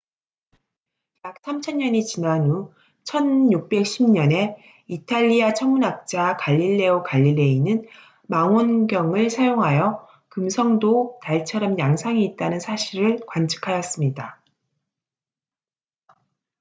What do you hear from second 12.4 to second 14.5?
사실을 관측하였습니다